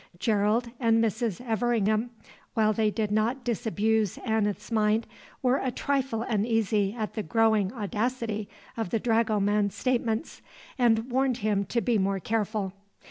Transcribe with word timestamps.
Gerald 0.17 0.71
and 0.79 0.97
Mrs. 1.03 1.41
Everingham, 1.45 2.09
while 2.55 2.73
they 2.73 2.89
did 2.89 3.11
not 3.11 3.43
disabuse 3.43 4.17
Aneth's 4.25 4.71
mind, 4.71 5.05
were 5.43 5.57
a 5.59 5.69
trifle 5.69 6.23
uneasy 6.23 6.95
at 6.97 7.13
the 7.13 7.21
growing 7.21 7.71
audacity 7.71 8.49
of 8.75 8.89
the 8.89 8.97
dragoman's 8.99 9.75
statements, 9.75 10.41
and 10.79 11.11
warned 11.11 11.37
him 11.45 11.65
to 11.65 11.81
be 11.81 11.99
more 11.99 12.19
careful. 12.19 12.73